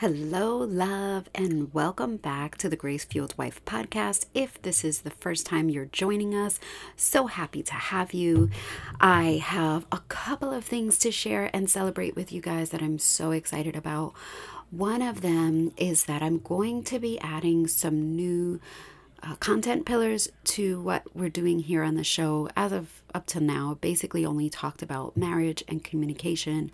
[0.00, 4.24] Hello, love, and welcome back to the Grace Fueled Wife podcast.
[4.32, 6.58] If this is the first time you're joining us,
[6.96, 8.48] so happy to have you.
[8.98, 12.98] I have a couple of things to share and celebrate with you guys that I'm
[12.98, 14.14] so excited about.
[14.70, 18.58] One of them is that I'm going to be adding some new
[19.22, 23.40] uh, content pillars to what we're doing here on the show as of up to
[23.40, 26.70] now basically only talked about marriage and communication.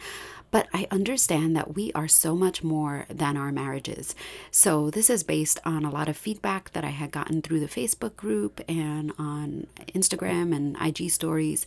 [0.51, 4.15] But i understand that we are so much more than our marriages.
[4.51, 7.67] So this is based on a lot of feedback that i had gotten through the
[7.67, 11.67] facebook group and on instagram and ig stories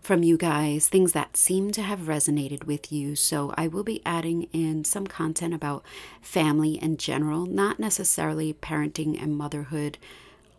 [0.00, 3.16] from you guys things that seem to have resonated with you.
[3.16, 5.84] So i will be adding in some content about
[6.20, 9.98] family in general not necessarily parenting and motherhood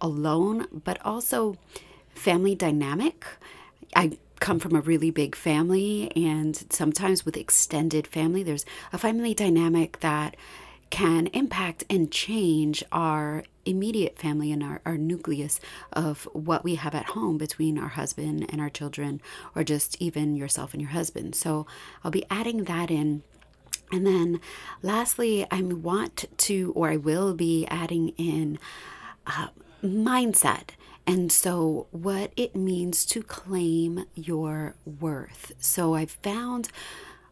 [0.01, 1.57] alone, but also
[2.19, 3.25] family dynamic.
[3.95, 9.33] I come from a really big family, and sometimes with extended family, there's a family
[9.33, 10.35] dynamic that
[10.89, 15.59] can impact and change our immediate family and our, our nucleus
[15.93, 19.21] of what we have at home between our husband and our children,
[19.55, 21.35] or just even yourself and your husband.
[21.35, 21.67] So
[22.03, 23.23] I'll be adding that in.
[23.91, 24.39] And then
[24.81, 28.57] lastly, I want to, or I will be adding in
[29.27, 29.47] uh,
[29.83, 30.71] mindset.
[31.07, 35.53] And so, what it means to claim your worth.
[35.59, 36.69] So, I've found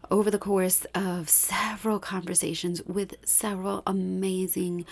[0.09, 4.85] over the course of several conversations with several amazing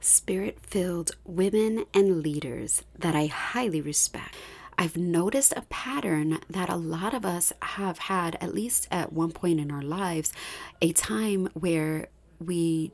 [0.00, 4.34] spirit filled women and leaders that I highly respect.
[4.78, 9.32] I've noticed a pattern that a lot of us have had, at least at one
[9.32, 10.32] point in our lives,
[10.80, 12.92] a time where we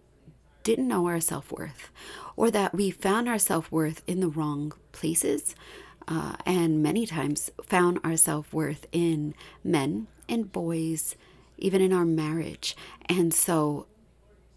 [0.64, 1.90] didn't know our self worth
[2.38, 5.56] or that we found our self worth in the wrong places.
[6.06, 11.16] Uh, and many times found our self worth in men and boys,
[11.58, 12.76] even in our marriage.
[13.06, 13.86] And so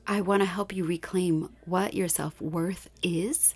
[0.05, 3.55] I want to help you reclaim what your self worth is,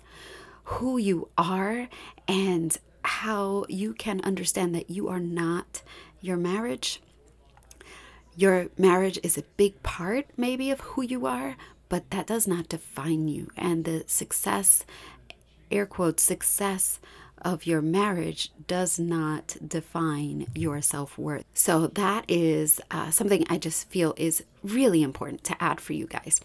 [0.64, 1.88] who you are,
[2.26, 5.82] and how you can understand that you are not
[6.20, 7.00] your marriage.
[8.34, 11.56] Your marriage is a big part, maybe, of who you are,
[11.88, 13.48] but that does not define you.
[13.56, 14.84] And the success,
[15.70, 16.98] air quotes, success
[17.42, 21.44] of your marriage does not define your self worth.
[21.54, 26.06] So, that is uh, something I just feel is really important to add for you
[26.06, 26.40] guys.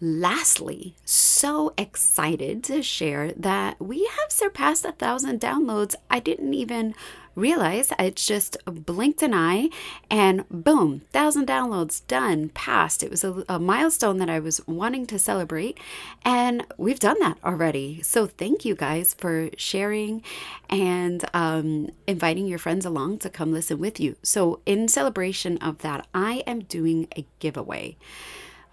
[0.00, 5.96] Lastly, so excited to share that we have surpassed a thousand downloads.
[6.08, 6.94] I didn't even
[7.38, 9.70] realize it's just blinked an eye
[10.10, 13.02] and boom, thousand downloads done, passed.
[13.02, 15.78] It was a, a milestone that I was wanting to celebrate,
[16.24, 18.02] and we've done that already.
[18.02, 20.22] So thank you guys for sharing
[20.68, 24.16] and um, inviting your friends along to come listen with you.
[24.22, 27.96] So, in celebration of that, I am doing a giveaway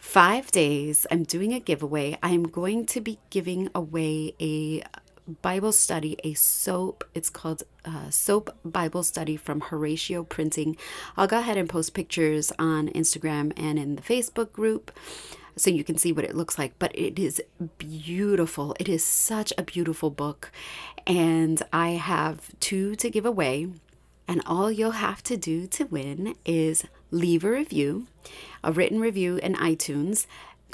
[0.06, 2.18] five days, I'm doing a giveaway.
[2.22, 4.84] I'm going to be giving away a
[5.28, 7.04] Bible study, a soap.
[7.16, 10.78] It's called uh, Soap Bible Study from Horacio Printing.
[11.18, 14.92] I'll go ahead and post pictures on Instagram and in the Facebook group
[15.56, 16.78] so you can see what it looks like.
[16.78, 17.42] But it is
[17.78, 18.76] beautiful.
[18.80, 20.52] It is such a beautiful book.
[21.08, 23.70] And I have two to give away.
[24.28, 28.08] And all you'll have to do to win is leave a review,
[28.64, 30.26] a written review in iTunes.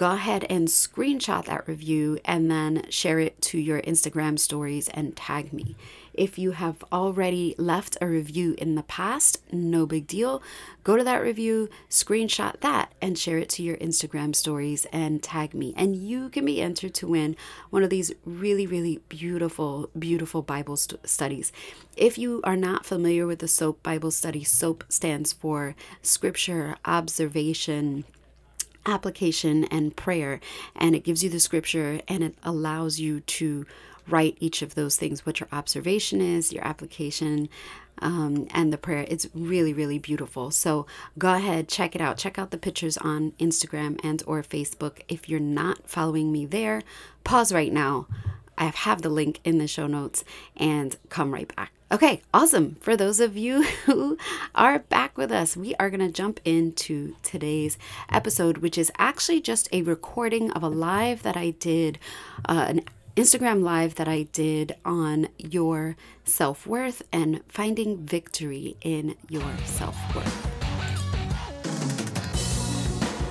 [0.02, 5.16] Go ahead and screenshot that review and then share it to your Instagram stories and
[5.16, 5.76] tag me.
[6.12, 10.42] If you have already left a review in the past, no big deal.
[10.84, 15.54] Go to that review, screenshot that, and share it to your Instagram stories and tag
[15.54, 15.72] me.
[15.78, 17.36] And you can be entered to win
[17.70, 21.52] one of these really, really beautiful, beautiful Bible st- studies.
[21.96, 28.04] If you are not familiar with the SOAP Bible study, SOAP stands for Scripture, Observation,
[28.86, 30.40] application and prayer
[30.76, 33.66] and it gives you the scripture and it allows you to
[34.08, 37.50] write each of those things what your observation is, your application,
[38.00, 39.06] um, and the prayer.
[39.08, 40.52] It's really, really beautiful.
[40.52, 40.88] So
[41.18, 42.18] go ahead, check it out.
[42.18, 45.02] Check out the pictures on Instagram and or Facebook.
[45.08, 46.82] If you're not following me there,
[47.24, 48.08] pause right now.
[48.58, 50.24] I have the link in the show notes
[50.56, 51.72] and come right back.
[51.92, 52.76] Okay, awesome.
[52.80, 54.18] For those of you who
[54.56, 57.78] are back with us, we are going to jump into today's
[58.10, 62.00] episode, which is actually just a recording of a live that I did,
[62.48, 62.82] uh, an
[63.18, 69.98] Instagram live that I did on your self worth and finding victory in your self
[70.16, 70.51] worth.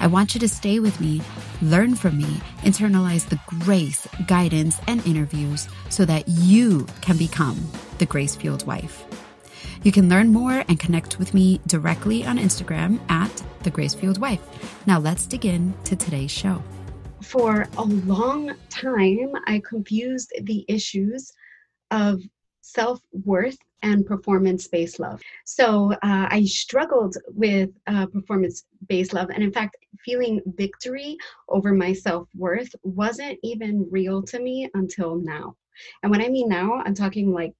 [0.00, 1.20] I want you to stay with me,
[1.60, 7.60] learn from me, internalize the grace, guidance, and interviews so that you can become
[7.98, 9.04] the grace fueled wife.
[9.82, 14.18] You can learn more and connect with me directly on Instagram at the Grace Fueled
[14.18, 14.40] Wife.
[14.86, 16.62] Now let's dig in to today's show.
[17.22, 21.32] For a long time, I confused the issues
[21.90, 22.20] of
[22.72, 25.20] self worth and performance based love.
[25.44, 29.30] So uh, I struggled with uh, performance based love.
[29.30, 31.16] And in fact, feeling victory
[31.48, 35.56] over my self worth wasn't even real to me until now.
[36.02, 37.54] And when I mean now, I'm talking like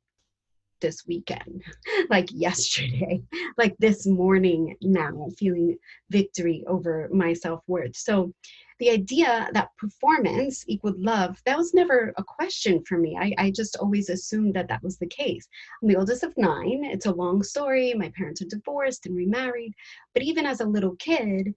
[0.80, 1.62] this weekend,
[2.10, 3.22] like yesterday,
[3.58, 5.76] like this morning now, feeling
[6.10, 7.96] victory over my self worth.
[7.96, 8.32] So,
[8.80, 13.16] the idea that performance equaled love, that was never a question for me.
[13.16, 15.46] I, I just always assumed that that was the case.
[15.80, 16.84] I'm the oldest of nine.
[16.84, 17.92] It's a long story.
[17.94, 19.74] My parents are divorced and remarried.
[20.14, 21.54] But even as a little kid,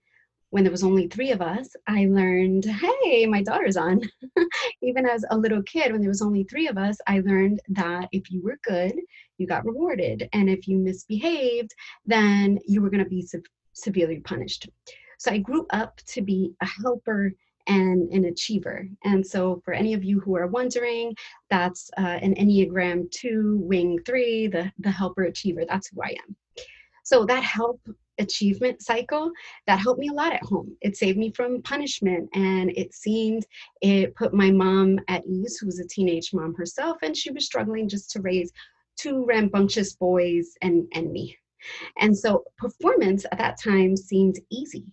[0.50, 4.02] when there was only three of us, I learned, hey, my daughter's on.
[4.84, 8.08] Even as a little kid, when there was only three of us, I learned that
[8.12, 8.94] if you were good,
[9.40, 10.30] you got rewarded.
[10.32, 11.74] And if you misbehaved,
[12.06, 13.40] then you were going to be se-
[13.72, 14.70] severely punished.
[15.20, 17.34] So I grew up to be a helper
[17.68, 18.88] and an achiever.
[19.04, 21.16] And so, for any of you who are wondering,
[21.50, 25.64] that's uh, an Enneagram 2, Wing 3, the, the helper achiever.
[25.68, 26.36] That's who I am.
[27.04, 27.80] So, that help
[28.20, 29.32] achievement cycle
[29.66, 33.44] that helped me a lot at home it saved me from punishment and it seemed
[33.82, 37.44] it put my mom at ease who was a teenage mom herself and she was
[37.44, 38.52] struggling just to raise
[38.98, 41.36] two rambunctious boys and and me
[41.98, 44.86] and so performance at that time seemed easy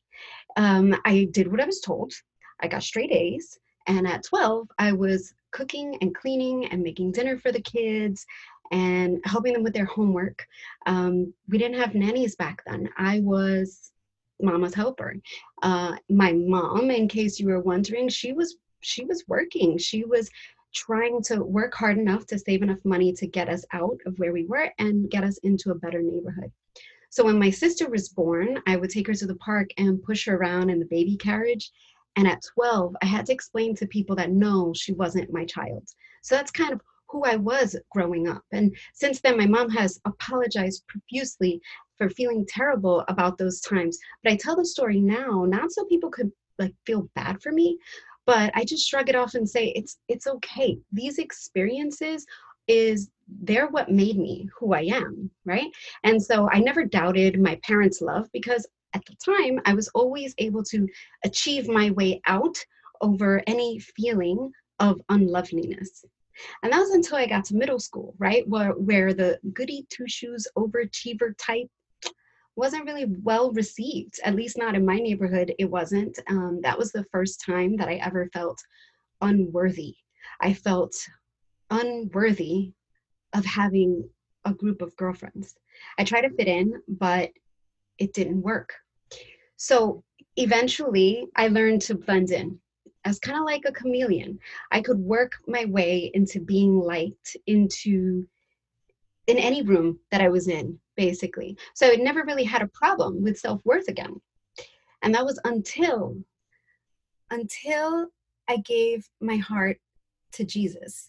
[0.61, 2.13] um, i did what i was told
[2.61, 7.37] i got straight a's and at 12 i was cooking and cleaning and making dinner
[7.37, 8.27] for the kids
[8.71, 10.47] and helping them with their homework.
[10.87, 12.89] Um, we didn't have nannies back then.
[12.97, 13.93] I was
[14.41, 15.17] mama's helper.
[15.63, 19.77] Uh, my mom, in case you were wondering, she was she was working.
[19.77, 20.31] She was
[20.73, 24.33] trying to work hard enough to save enough money to get us out of where
[24.33, 26.53] we were and get us into a better neighborhood.
[27.11, 30.27] So when my sister was born, I would take her to the park and push
[30.27, 31.71] her around in the baby carriage.
[32.17, 35.89] And at 12, I had to explain to people that no, she wasn't my child.
[36.23, 38.45] So that's kind of who I was growing up.
[38.53, 41.61] And since then, my mom has apologized profusely
[41.99, 43.99] for feeling terrible about those times.
[44.23, 47.79] But I tell the story now, not so people could like feel bad for me,
[48.27, 50.79] but I just shrug it off and say it's it's okay.
[50.93, 52.27] These experiences
[52.71, 53.11] is
[53.43, 55.71] they're what made me who I am, right?
[56.05, 60.35] And so I never doubted my parents' love because at the time I was always
[60.39, 60.87] able to
[61.25, 62.57] achieve my way out
[63.01, 66.05] over any feeling of unloveliness.
[66.63, 68.49] And that was until I got to middle school, right?
[68.49, 71.69] Where, where the goody two shoes overachiever type
[72.57, 75.55] wasn't really well received, at least not in my neighborhood.
[75.59, 76.19] It wasn't.
[76.29, 78.61] Um, that was the first time that I ever felt
[79.21, 79.95] unworthy.
[80.41, 80.95] I felt
[81.71, 82.73] unworthy
[83.33, 84.09] of having
[84.45, 85.55] a group of girlfriends.
[85.99, 87.31] I tried to fit in, but
[87.99, 88.75] it didn't work.
[89.57, 90.03] So
[90.37, 92.59] eventually, I learned to blend in
[93.05, 94.39] as kind of like a chameleon.
[94.71, 98.27] I could work my way into being liked into
[99.27, 101.57] in any room that I was in, basically.
[101.75, 104.21] So I never really had a problem with self-worth again.
[105.03, 106.17] And that was until
[107.31, 108.09] until
[108.49, 109.79] I gave my heart
[110.33, 111.09] to Jesus.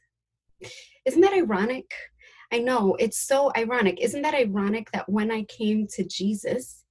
[1.05, 1.91] Isn't that ironic?
[2.51, 3.99] I know it's so ironic.
[4.01, 6.83] Isn't that ironic that when I came to Jesus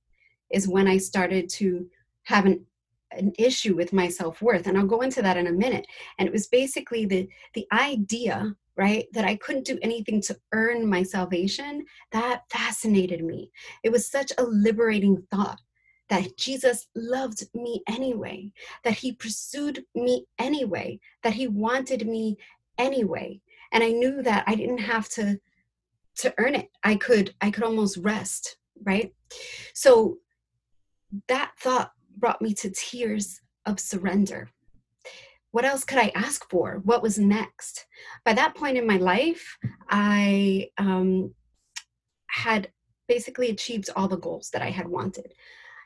[0.50, 1.86] is when I started to
[2.24, 2.64] have an
[3.12, 5.86] an issue with my self-worth and i'll go into that in a minute
[6.18, 10.88] and it was basically the the idea right that i couldn't do anything to earn
[10.88, 13.50] my salvation that fascinated me
[13.82, 15.60] it was such a liberating thought
[16.08, 18.50] that jesus loved me anyway
[18.84, 22.36] that he pursued me anyway that he wanted me
[22.78, 23.40] anyway
[23.72, 25.38] and i knew that i didn't have to
[26.16, 29.12] to earn it i could i could almost rest right
[29.74, 30.18] so
[31.28, 34.50] that thought brought me to tears of surrender.
[35.52, 36.80] what else could I ask for?
[36.84, 37.86] What was next?
[38.24, 39.58] By that point in my life,
[39.88, 41.34] I um,
[42.28, 42.70] had
[43.08, 45.32] basically achieved all the goals that I had wanted.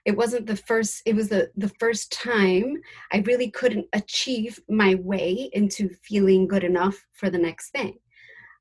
[0.04, 2.76] It wasn't the first, it was the, the first time
[3.12, 7.98] I really couldn't achieve my way into feeling good enough for the next thing.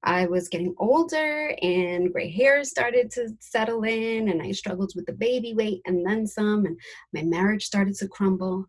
[0.04, 5.06] I was getting older and gray hair started to settle in, and I struggled with
[5.06, 6.78] the baby weight and then some, and
[7.14, 8.66] my marriage started to crumble.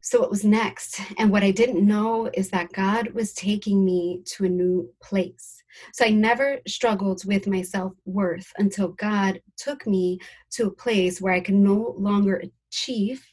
[0.00, 1.00] So, what was next?
[1.18, 5.57] And what I didn't know is that God was taking me to a new place.
[5.92, 10.18] So, I never struggled with my self worth until God took me
[10.52, 13.24] to a place where I could no longer achieve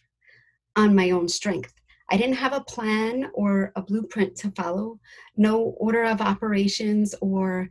[0.76, 1.74] on my own strength.
[2.12, 5.00] I didn't have a plan or a blueprint to follow,
[5.36, 7.70] no order of operations or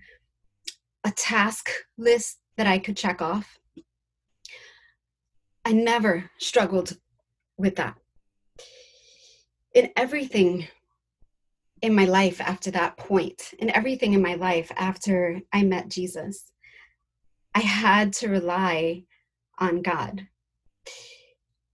[1.05, 3.59] a task list that I could check off.
[5.65, 6.97] I never struggled
[7.57, 7.97] with that
[9.75, 10.69] in everything
[11.85, 12.97] in my life after that
[13.61, 16.51] and everything in my life after I met Jesus,
[17.55, 19.03] I had to rely
[19.59, 20.27] on God.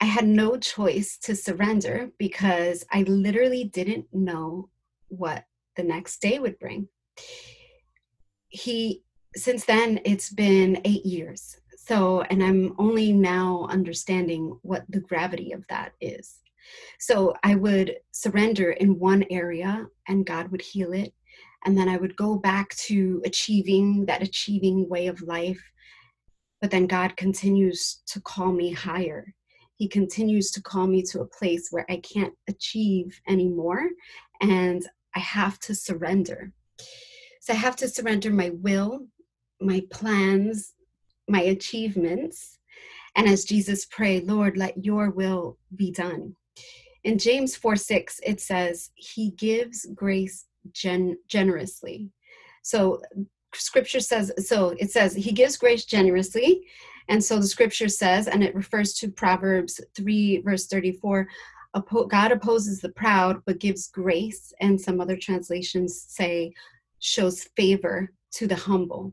[0.00, 4.68] I had no choice to surrender because I literally didn't know
[5.06, 5.44] what
[5.76, 6.88] the next day would bring.
[8.48, 9.04] He,
[9.36, 11.56] since then, it's been eight years.
[11.76, 16.40] So, and I'm only now understanding what the gravity of that is.
[16.98, 21.12] So I would surrender in one area and God would heal it.
[21.64, 25.62] And then I would go back to achieving that achieving way of life.
[26.60, 29.34] But then God continues to call me higher.
[29.76, 33.88] He continues to call me to a place where I can't achieve anymore
[34.40, 36.52] and I have to surrender.
[37.40, 39.06] So I have to surrender my will,
[39.60, 40.74] my plans,
[41.28, 42.58] my achievements.
[43.16, 46.36] And as Jesus prayed, Lord, let your will be done
[47.04, 52.10] in James 4 6, it says, He gives grace gen- generously.
[52.62, 53.00] So
[53.54, 56.66] scripture says, so it says, He gives grace generously.
[57.08, 61.26] And so the scripture says, and it refers to Proverbs 3, verse 34.
[62.08, 64.52] God opposes the proud, but gives grace.
[64.60, 66.52] And some other translations say,
[67.00, 69.12] shows favor to the humble.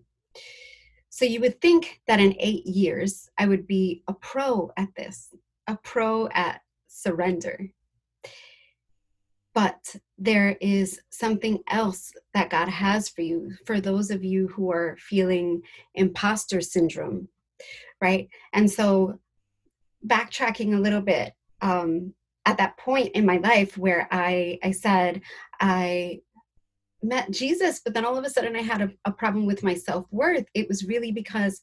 [1.10, 5.34] So you would think that in eight years, I would be a pro at this,
[5.65, 7.72] a pro at surrender.
[9.58, 14.72] But there is something else that God has for you, for those of you who
[14.72, 15.64] are feeling
[15.96, 17.28] imposter syndrome,
[18.00, 18.30] right?
[18.54, 19.20] And so,
[20.06, 21.34] backtracking a little bit,
[21.64, 22.14] um,
[22.46, 25.24] at that point in my life where I, I said,
[25.60, 26.20] I
[27.02, 29.74] met Jesus, but then all of a sudden I had a, a problem with my
[29.74, 31.62] self worth, it was really because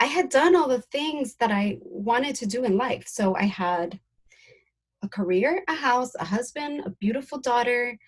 [0.00, 3.04] I had done all the things that I wanted to do in life.
[3.08, 4.00] So I had
[5.02, 7.98] a career, a house, a husband, a beautiful daughter,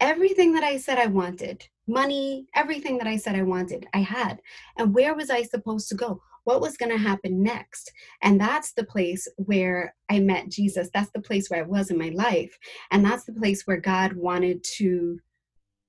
[0.00, 4.40] everything that I said I wanted, money, everything that I said I wanted, I had.
[4.78, 6.20] And where was I supposed to go?
[6.44, 7.90] What was going to happen next?
[8.22, 10.88] And that's the place where I met Jesus.
[10.94, 12.56] That's the place where I was in my life.
[12.92, 15.18] And that's the place where God wanted to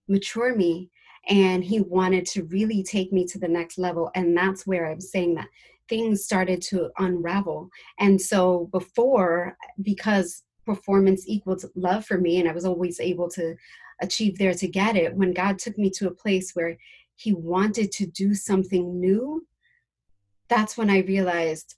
[0.08, 0.90] mature me
[1.30, 4.10] and he wanted to really take me to the next level.
[4.16, 5.50] And that's where I'm saying that
[5.90, 7.70] things started to unravel.
[8.00, 13.56] And so before, because performance equals love for me and i was always able to
[14.02, 15.16] achieve there to get it.
[15.16, 16.78] When god took me to a place where
[17.16, 19.48] he wanted to do something new
[20.50, 21.76] that's when i realized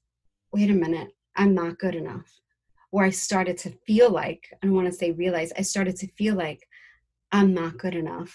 [0.51, 2.29] wait a minute i'm not good enough.
[2.91, 6.11] Where i started to feel like i don't want to say realize i started to
[6.19, 6.61] feel like
[7.31, 8.31] i'm not good enough.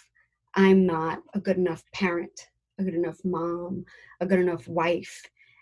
[0.55, 2.37] I'm not a good enough parent
[2.79, 3.85] a good enough mom
[4.21, 5.15] a good enough wife.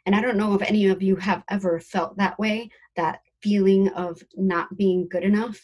[0.05, 3.89] And i don't know if any of you have ever felt that way that feeling
[3.91, 5.61] of not being good enough.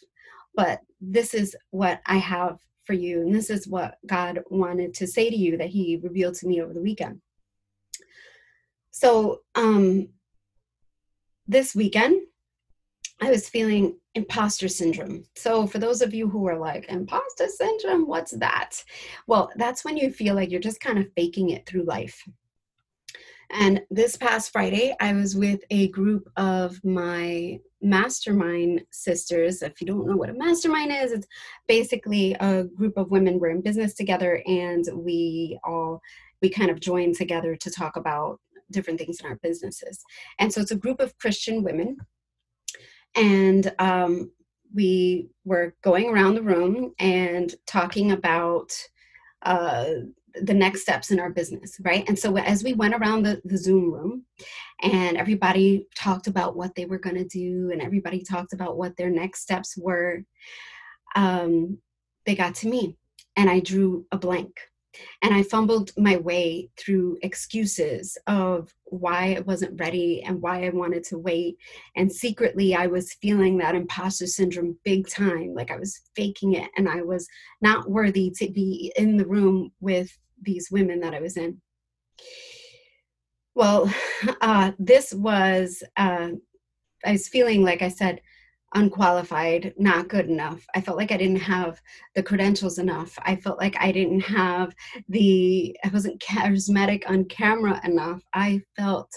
[0.55, 3.21] But this is what I have for you.
[3.21, 6.61] And this is what God wanted to say to you that He revealed to me
[6.61, 7.21] over the weekend.
[8.91, 10.09] So, um,
[11.47, 12.23] this weekend,
[13.21, 15.25] I was feeling imposter syndrome.
[15.37, 18.83] So, for those of you who are like, imposter syndrome, what's that?
[19.27, 22.27] Well, that's when you feel like you're just kind of faking it through life.
[23.51, 29.63] And this past Friday, I was with a group of my mastermind sisters.
[29.63, 31.27] If you don't know what a mastermind is, it's
[31.67, 33.39] basically a group of women.
[33.39, 36.03] We're in business together and we all,
[36.43, 38.39] we kind of join together to talk about
[38.71, 40.03] different things in our businesses.
[40.39, 41.97] And so it's a group of Christian women.
[43.15, 44.31] And um,
[44.75, 48.73] we were going around the room and talking about
[49.43, 49.87] uh,
[50.43, 52.09] the next steps in our business, right?
[52.09, 54.25] And so as we went around the, the Zoom room
[54.83, 58.97] and everybody talked about what they were going to do and everybody talked about what
[58.97, 60.25] their next steps were,
[61.17, 61.79] um,
[62.27, 62.97] they got to me
[63.37, 64.53] and I drew a blank.
[65.23, 70.71] And I fumbled my way through excuses of why I wasn't ready and why I
[70.71, 71.57] wanted to wait.
[71.95, 75.55] And secretly, I was feeling that imposter syndrome big time.
[75.55, 77.29] Like I was faking it and I was
[77.61, 80.11] not worthy to be in the room with
[80.43, 81.61] these women that I was in.
[83.55, 83.93] Well,
[84.41, 86.31] uh, this was, uh,
[87.05, 88.21] I was feeling, like I said,
[88.75, 90.67] unqualified, not good enough.
[90.75, 91.81] I felt like I didn't have
[92.15, 93.19] the credentials enough.
[93.23, 94.75] I felt like I didn't have
[95.09, 98.23] the, I wasn't charismatic on camera enough.
[98.35, 99.11] I felt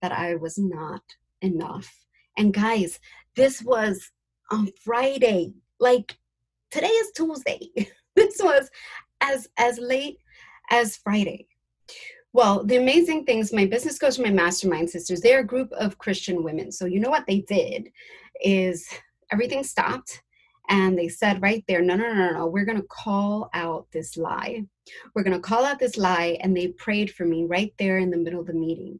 [0.00, 1.02] that I was not
[1.42, 1.92] enough.
[2.38, 2.98] And guys,
[3.36, 4.10] this was
[4.50, 5.54] on Friday.
[5.80, 6.16] Like
[6.70, 7.70] today is Tuesday.
[8.16, 8.70] this was
[9.20, 10.18] as as late
[10.70, 11.46] as Friday.
[12.32, 16.42] Well, the amazing things, my business coach, my mastermind sisters, they're a group of Christian
[16.42, 16.72] women.
[16.72, 17.90] So you know what they did
[18.42, 18.88] is
[19.30, 20.20] everything stopped
[20.68, 24.16] and they said right there, no, no, no, no, we're going to call out this
[24.16, 24.64] lie.
[25.14, 26.38] We're going to call out this lie.
[26.40, 28.98] And they prayed for me right there in the middle of the meeting.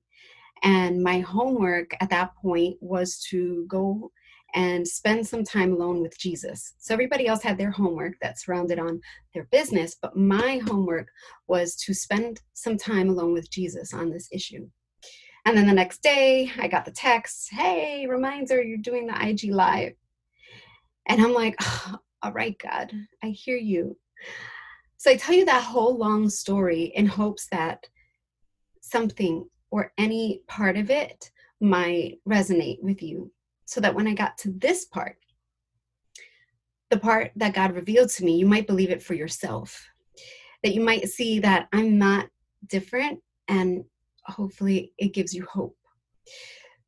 [0.63, 4.13] And my homework at that point was to go
[4.55, 6.75] and spend some time alone with Jesus.
[6.79, 9.01] So everybody else had their homework that surrounded on
[9.35, 11.09] their business, but my homework
[11.49, 14.69] was to spend some time alone with Jesus on this issue.
[15.45, 19.53] And then the next day, I got the text, hey, reminder, you're doing the IG
[19.53, 19.93] Live.
[21.07, 22.93] And I'm like, oh, all right, God,
[23.23, 23.99] I hear you.
[24.97, 27.87] So I tell you that whole long story in hopes that
[28.81, 31.31] something or any part of it
[31.61, 33.31] might resonate with you.
[33.75, 35.17] So that when I got to this part,
[36.91, 39.85] the part that God revealed to me, you might believe it for yourself.
[40.63, 42.29] That you might see that I'm not
[42.69, 43.85] different and
[44.27, 45.77] hopefully it gives you hope.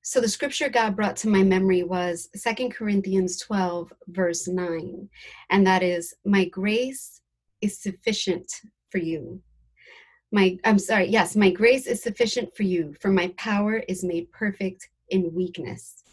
[0.02, 5.08] So the scripture God brought to my memory was Second Corinthians 12, verse 9.
[5.50, 7.20] And that is, My grace
[7.62, 8.48] is sufficient
[8.90, 9.42] for you.
[10.30, 14.30] My I'm sorry, yes, my grace is sufficient for you, for my power is made
[14.30, 16.04] perfect in weakness.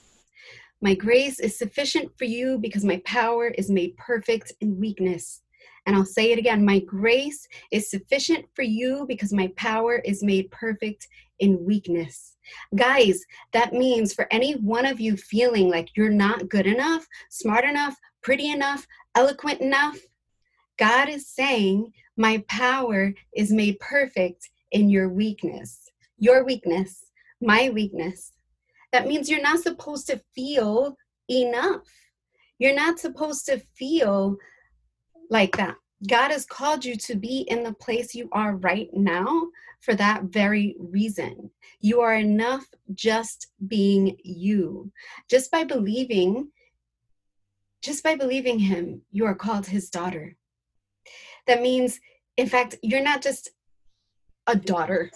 [0.83, 5.41] My grace is sufficient for you because my power is made perfect in weakness.
[5.85, 10.21] And I'll say it again my grace is sufficient for you because my power is
[10.21, 11.07] made perfect
[11.39, 12.35] in weakness.
[12.75, 17.63] Guys, that means for any one of you feeling like you're not good enough, smart
[17.63, 19.97] enough, pretty enough, eloquent enough,
[20.77, 25.89] God is saying, My power is made perfect in your weakness.
[26.17, 27.05] Your weakness,
[27.39, 28.32] my weakness.
[28.93, 30.95] That means you're not supposed to feel
[31.29, 31.81] enough.
[32.59, 34.37] You're not supposed to feel
[35.31, 35.75] like that.
[36.07, 39.47] God has called you to be in the place you are right now
[39.81, 41.49] for that very reason.
[41.79, 44.91] You are enough just being you.
[45.27, 46.49] Just by believing,
[47.81, 50.35] just by believing Him, you are called His daughter.
[51.47, 51.99] That means,
[52.37, 53.49] in fact, you're not just
[54.45, 55.09] a daughter,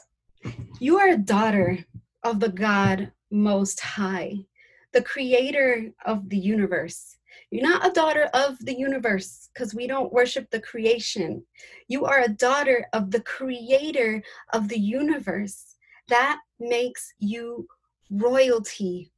[0.79, 1.85] you are a daughter
[2.23, 4.45] of the God Most High,
[4.93, 7.17] the creator of the universe
[7.49, 11.45] you're not a daughter of the universe because we don't worship the creation.
[11.87, 15.77] You are a daughter of the creator of the universe.
[16.09, 17.67] That makes you
[18.09, 19.11] royalty.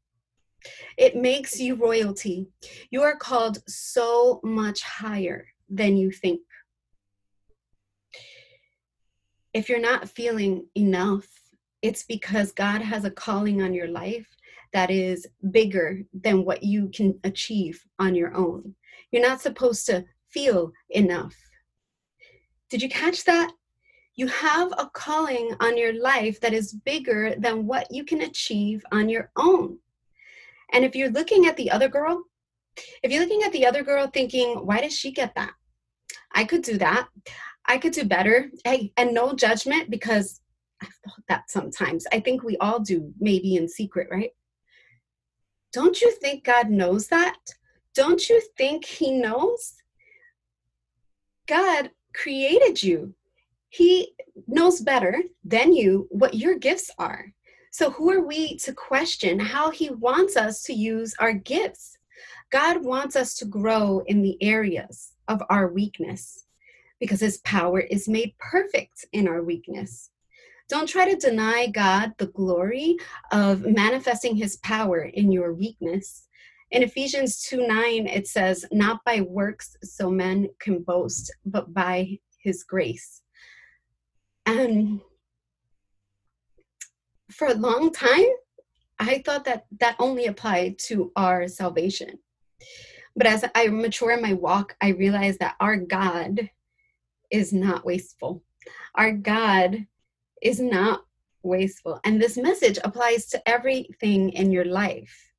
[0.98, 2.50] It makes you royalty.
[2.92, 6.42] You are called so much higher than you think.
[9.54, 11.28] If you're not feeling enough,
[11.82, 14.28] it's because God has a calling on your life
[14.74, 18.76] that is bigger than what you can achieve on your own.
[19.12, 21.36] You're not supposed to feel enough.
[22.70, 23.52] Did you catch that?
[24.16, 28.84] You have a calling on your life that is bigger than what you can achieve
[28.92, 29.80] on your own.
[30.74, 32.24] And if you're looking at the other girl,
[33.02, 35.54] if you're looking at the other girl thinking, why does she get that?
[36.36, 37.08] I could do that.
[37.66, 38.52] I could do better.
[38.66, 40.42] Hey, and no judgment because
[40.82, 42.06] I've thought that sometimes.
[42.12, 44.32] I think we all do, maybe in secret, right?
[45.72, 47.38] Don't you think God knows that?
[47.94, 49.76] Don't you think He knows?
[51.48, 53.14] God created you.
[53.70, 54.14] He
[54.48, 57.34] knows better than you what your gifts are.
[57.72, 61.98] So, who are we to question how He wants us to use our gifts?
[62.52, 66.46] God wants us to grow in the areas of our weakness
[67.00, 70.10] because His power is made perfect in our weakness.
[70.70, 72.98] Don't try to deny God the glory
[73.32, 76.28] of manifesting his power in your weakness.
[76.70, 82.20] In Ephesians 2 9, it says, Not by works so men can boast, but by
[82.38, 83.24] his grace.
[84.46, 85.02] And
[87.32, 88.28] for a long time,
[89.00, 92.20] I thought that that only applied to our salvation.
[93.16, 96.52] But as I mature in my walk, I realize that our God
[97.32, 98.44] is not wasteful.
[98.94, 99.88] Our God
[100.42, 101.02] is not
[101.44, 102.00] wasteful.
[102.04, 105.32] And this message applies to everything in your life.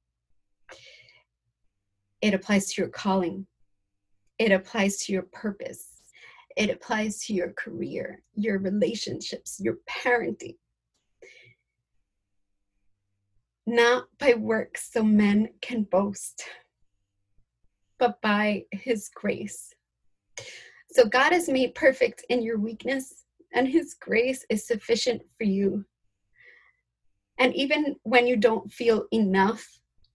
[2.21, 3.47] It applies to your calling,
[4.39, 5.89] it applies to your purpose,
[6.57, 10.57] it applies to your career, your relationships, your parenting.
[13.67, 16.43] Not by works so men can boast,
[17.99, 19.73] but by his grace.
[20.91, 25.85] So God is made perfect in your weakness, and his grace is sufficient for you.
[27.39, 29.67] And even when you don't feel enough,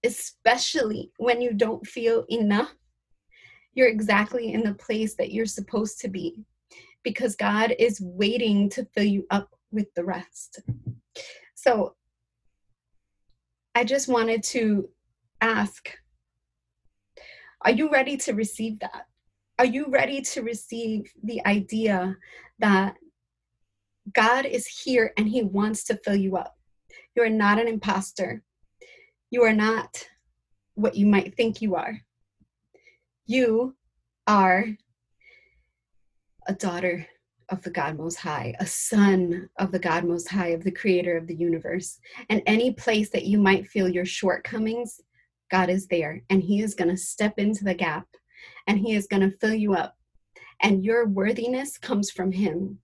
[0.03, 2.73] especially when you don't feel enough,
[3.73, 6.45] you're exactly in the place that you're supposed to be
[7.03, 10.61] because God is waiting to fill you up with the rest.
[11.55, 11.95] So
[13.73, 14.89] I just wanted to
[15.41, 15.89] ask
[17.61, 19.07] Are you ready to receive that?
[19.59, 22.15] Are you ready to receive the idea
[22.59, 22.95] that
[24.13, 26.55] God is here and He wants to fill you up?
[27.15, 28.43] You are not an imposter.
[29.31, 30.07] You are not
[30.75, 31.99] what you might think you are.
[33.25, 33.75] You
[34.27, 34.65] are
[36.47, 37.07] a daughter
[37.49, 41.17] of the God Most High, a son of the God Most High, of the creator
[41.17, 41.99] of the universe.
[42.29, 44.99] And any place that you might feel your shortcomings,
[45.51, 48.07] God is there and He is going to step into the gap
[48.67, 49.95] and He is going to fill you up.
[50.61, 52.79] And your worthiness comes from Him,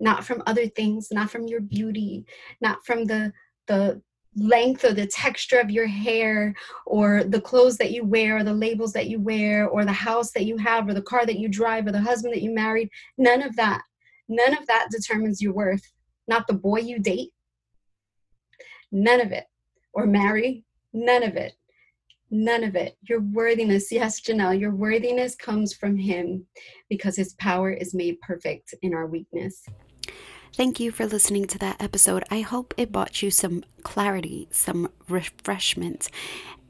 [0.00, 2.24] not from other things, not from your beauty,
[2.60, 3.32] not from the
[3.66, 4.00] the
[4.36, 6.54] length or the texture of your hair
[6.84, 10.30] or the clothes that you wear or the labels that you wear or the house
[10.32, 12.90] that you have or the car that you drive or the husband that you married.
[13.16, 13.82] None of that.
[14.28, 15.82] None of that determines your worth.
[16.28, 17.30] Not the boy you date.
[18.92, 19.44] None of it.
[19.94, 20.64] Or marry.
[20.92, 21.54] None of it.
[22.30, 22.98] None of it.
[23.08, 23.90] Your worthiness.
[23.90, 26.46] Yes janelle your worthiness comes from him
[26.90, 29.64] because his power is made perfect in our weakness
[30.56, 32.24] Thank you for listening to that episode.
[32.30, 36.08] I hope it brought you some clarity, some refreshment,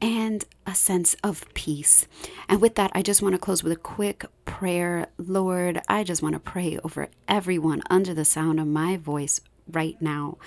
[0.01, 2.05] and a sense of peace.
[2.49, 5.07] And with that, I just want to close with a quick prayer.
[5.17, 9.39] Lord, I just want to pray over everyone under the sound of my voice
[9.71, 10.37] right now.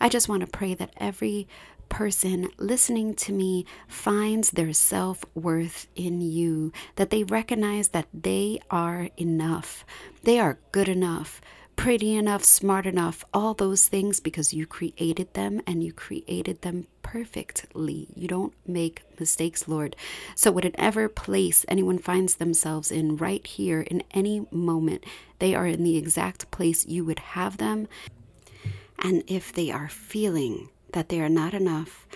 [0.00, 1.46] I just want to pray that every
[1.90, 8.60] person listening to me finds their self worth in you, that they recognize that they
[8.70, 9.84] are enough,
[10.22, 11.40] they are good enough
[11.76, 16.86] pretty enough, smart enough, all those things because you created them and you created them
[17.02, 18.08] perfectly.
[18.14, 19.94] You don't make mistakes, Lord.
[20.34, 25.04] So, whatever place anyone finds themselves in right here in any moment,
[25.38, 27.88] they are in the exact place you would have them.
[28.98, 32.06] And if they are feeling that they are not enough,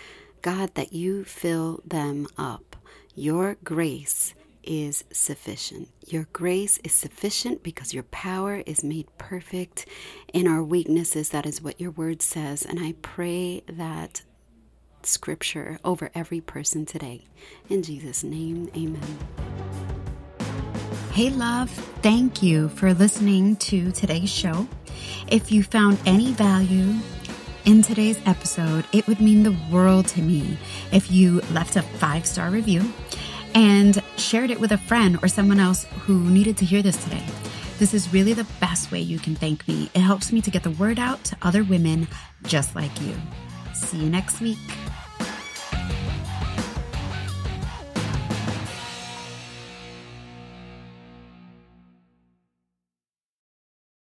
[0.42, 2.76] God, that you fill them up.
[3.14, 4.34] Your grace
[4.70, 5.88] is sufficient.
[6.06, 9.84] Your grace is sufficient because your power is made perfect
[10.32, 11.30] in our weaknesses.
[11.30, 12.64] That is what your word says.
[12.64, 14.22] And I pray that
[15.02, 17.26] scripture over every person today.
[17.68, 19.18] In Jesus' name, amen.
[21.14, 21.68] Hey, love,
[22.00, 24.68] thank you for listening to today's show.
[25.26, 26.94] If you found any value,
[27.66, 30.56] in today's episode, it would mean the world to me
[30.92, 32.90] if you left a five star review
[33.54, 37.24] and shared it with a friend or someone else who needed to hear this today.
[37.78, 39.90] This is really the best way you can thank me.
[39.94, 42.08] It helps me to get the word out to other women
[42.44, 43.14] just like you.
[43.72, 44.58] See you next week.